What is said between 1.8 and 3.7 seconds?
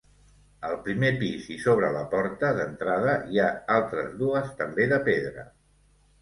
la porta d'entrada hi ha